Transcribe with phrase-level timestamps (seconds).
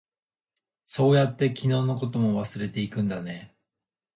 [0.87, 3.55] そうやって、昨日のことも忘れていくんだね。